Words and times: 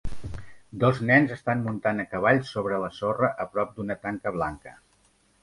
Dos 0.83 1.01
nens 1.09 1.33
estan 1.35 1.61
muntant 1.65 2.01
a 2.05 2.07
cavall 2.15 2.41
sobre 2.53 2.81
la 2.85 2.91
sorra 3.01 3.31
a 3.45 3.49
prop 3.53 3.77
d'una 3.77 4.01
tanca 4.09 4.35
blanca. 4.41 4.77